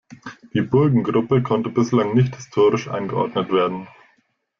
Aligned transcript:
Die 0.55 0.61
Burgengruppe 0.61 1.43
konnte 1.43 1.69
bislang 1.69 2.15
nicht 2.15 2.35
historisch 2.35 2.87
eingeordnet 2.87 3.51
werden. 3.51 3.87